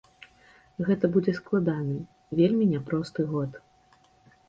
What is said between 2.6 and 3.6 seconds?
няпросты год.